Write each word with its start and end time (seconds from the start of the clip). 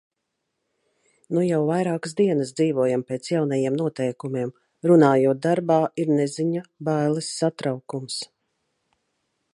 Nu 1.37 1.43
jau 1.47 1.59
vairākas 1.71 2.15
dienas 2.21 2.53
dzīvojam 2.61 3.03
pēc 3.11 3.29
jaunajiem 3.33 3.77
noteikumiem. 3.83 4.55
Runājot 4.93 5.45
darbā, 5.47 5.79
ir 6.05 6.13
neziņa, 6.21 6.67
bailes, 6.91 7.29
satraukums. 7.43 8.21